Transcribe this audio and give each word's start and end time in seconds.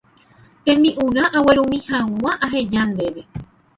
tembi'urã 0.63 1.25
aguerumi 1.37 1.77
hag̃ua 1.89 2.31
aheja 2.45 2.81
ndéve 2.91 3.21